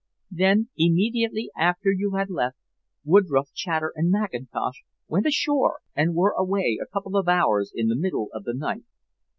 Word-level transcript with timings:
Then 0.31 0.69
immediately 0.75 1.51
after 1.55 1.91
you 1.91 2.15
had 2.15 2.31
left, 2.31 2.57
Woodroffe, 3.05 3.51
Chater 3.53 3.93
and 3.95 4.09
Mackintosh 4.09 4.81
went 5.07 5.27
ashore 5.27 5.81
and 5.95 6.15
were 6.15 6.31
away 6.35 6.79
a 6.81 6.87
couple 6.91 7.15
of 7.15 7.27
hours 7.29 7.71
in 7.75 7.87
the 7.87 7.95
middle 7.95 8.29
of 8.33 8.43
the 8.43 8.55
night. 8.55 8.83